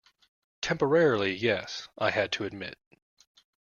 "Temporarily, 0.61 1.31
yes," 1.31 1.87
I 1.95 2.09
had 2.09 2.31
to 2.31 2.43
admit. 2.45 2.79